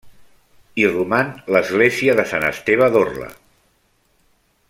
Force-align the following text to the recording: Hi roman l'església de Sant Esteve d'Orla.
Hi 0.79 0.85
roman 0.93 1.29
l'església 1.57 2.15
de 2.21 2.25
Sant 2.33 2.47
Esteve 2.49 2.87
d'Orla. 2.97 3.31